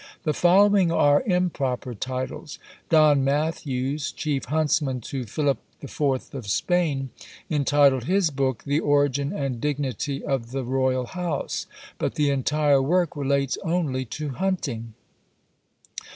[0.23, 2.57] The following are improper titles.
[2.89, 6.33] Don Matthews, chief huntsman to Philip IV.
[6.33, 7.11] of Spain,
[7.51, 11.67] entitled his book "The Origin and Dignity of the Royal House,"
[11.99, 14.95] but the entire work relates only to hunting.